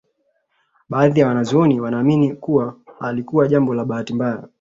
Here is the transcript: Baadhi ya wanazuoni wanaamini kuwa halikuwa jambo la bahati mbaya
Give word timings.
Baadhi 0.89 1.19
ya 1.19 1.27
wanazuoni 1.27 1.79
wanaamini 1.81 2.35
kuwa 2.35 2.75
halikuwa 2.99 3.47
jambo 3.47 3.73
la 3.75 3.85
bahati 3.85 4.13
mbaya 4.13 4.47